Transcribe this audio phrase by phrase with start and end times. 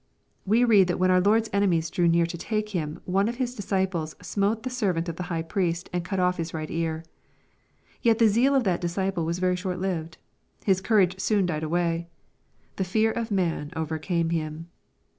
[0.47, 3.53] We read that when our Lord's enemies drew near to take Him, one of His
[3.53, 7.03] disciples" smote the servant of the high priest, and cut oflF his right ear."
[8.01, 10.17] Yet the zeal of that disciple was very short lived.
[10.65, 12.07] His courage soon died away.
[12.77, 14.69] The fear of man overcame him.